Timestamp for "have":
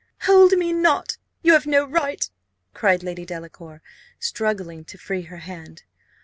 1.53-1.67